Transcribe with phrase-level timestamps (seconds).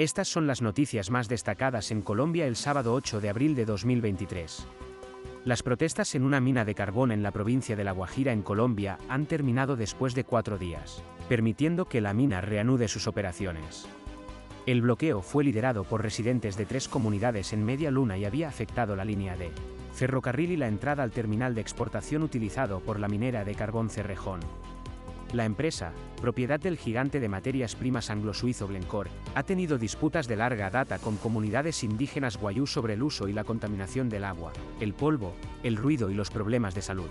[0.00, 4.66] Estas son las noticias más destacadas en Colombia el sábado 8 de abril de 2023.
[5.44, 8.96] Las protestas en una mina de carbón en la provincia de La Guajira en Colombia
[9.10, 13.86] han terminado después de cuatro días, permitiendo que la mina reanude sus operaciones.
[14.64, 18.96] El bloqueo fue liderado por residentes de tres comunidades en Media Luna y había afectado
[18.96, 19.50] la línea de
[19.92, 24.40] ferrocarril y la entrada al terminal de exportación utilizado por la minera de carbón Cerrejón.
[25.32, 30.70] La empresa, propiedad del gigante de materias primas anglo-suizo Glencore, ha tenido disputas de larga
[30.70, 35.36] data con comunidades indígenas guayú sobre el uso y la contaminación del agua, el polvo,
[35.62, 37.08] el ruido y los problemas de salud.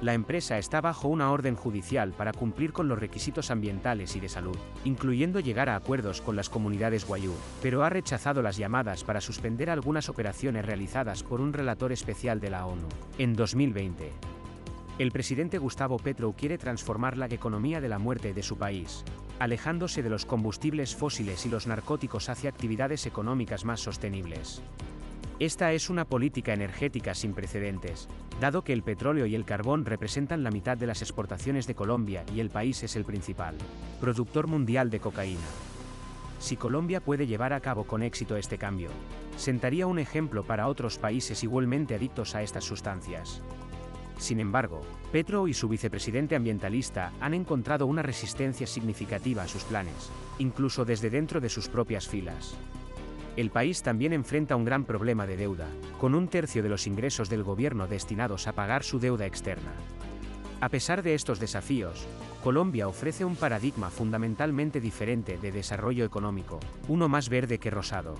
[0.00, 4.30] La empresa está bajo una orden judicial para cumplir con los requisitos ambientales y de
[4.30, 9.20] salud, incluyendo llegar a acuerdos con las comunidades guayú, pero ha rechazado las llamadas para
[9.20, 12.88] suspender algunas operaciones realizadas por un relator especial de la ONU.
[13.18, 14.12] En 2020,
[14.98, 19.04] el presidente Gustavo Petro quiere transformar la economía de la muerte de su país,
[19.38, 24.62] alejándose de los combustibles fósiles y los narcóticos hacia actividades económicas más sostenibles.
[25.38, 28.08] Esta es una política energética sin precedentes,
[28.40, 32.24] dado que el petróleo y el carbón representan la mitad de las exportaciones de Colombia
[32.34, 33.54] y el país es el principal
[34.00, 35.44] productor mundial de cocaína.
[36.38, 38.88] Si Colombia puede llevar a cabo con éxito este cambio,
[39.36, 43.42] sentaría un ejemplo para otros países igualmente adictos a estas sustancias.
[44.18, 50.10] Sin embargo, Petro y su vicepresidente ambientalista han encontrado una resistencia significativa a sus planes,
[50.38, 52.54] incluso desde dentro de sus propias filas.
[53.36, 55.68] El país también enfrenta un gran problema de deuda,
[56.00, 59.72] con un tercio de los ingresos del gobierno destinados a pagar su deuda externa.
[60.60, 62.06] A pesar de estos desafíos,
[62.42, 68.14] Colombia ofrece un paradigma fundamentalmente diferente de desarrollo económico, uno más verde que rosado.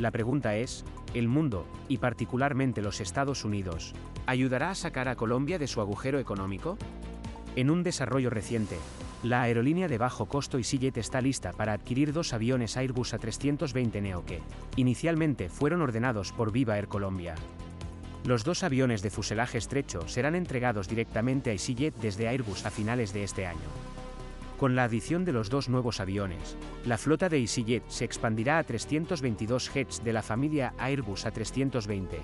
[0.00, 3.92] La pregunta es, ¿el mundo, y particularmente los Estados Unidos,
[4.24, 6.78] ayudará a sacar a Colombia de su agujero económico?
[7.54, 8.78] En un desarrollo reciente,
[9.22, 14.24] la aerolínea de bajo costo EasyJet está lista para adquirir dos aviones Airbus A320 Neo
[14.24, 14.40] que,
[14.76, 17.34] inicialmente, fueron ordenados por Viva Air Colombia.
[18.24, 23.12] Los dos aviones de fuselaje estrecho serán entregados directamente a EasyJet desde Airbus a finales
[23.12, 23.68] de este año.
[24.60, 26.54] Con la adición de los dos nuevos aviones,
[26.84, 32.18] la flota de EasyJet se expandirá a 322 jets de la familia Airbus A320.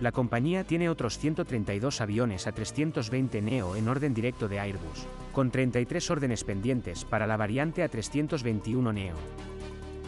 [0.00, 6.10] La compañía tiene otros 132 aviones A320 Neo en orden directo de Airbus, con 33
[6.10, 9.16] órdenes pendientes para la variante A321 Neo.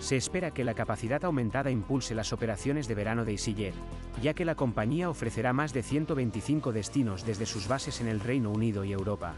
[0.01, 3.75] Se espera que la capacidad aumentada impulse las operaciones de verano de EasyJet,
[4.23, 8.51] ya que la compañía ofrecerá más de 125 destinos desde sus bases en el Reino
[8.51, 9.35] Unido y Europa.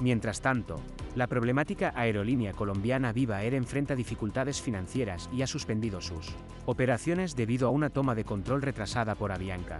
[0.00, 0.80] Mientras tanto,
[1.14, 6.34] la problemática aerolínea colombiana Viva Air enfrenta dificultades financieras y ha suspendido sus
[6.66, 9.78] operaciones debido a una toma de control retrasada por Avianca.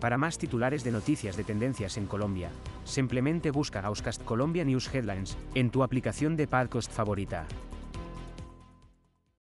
[0.00, 2.50] Para más titulares de noticias de tendencias en Colombia,
[2.84, 7.46] simplemente busca Auscast Colombia News Headlines en tu aplicación de podcast favorita.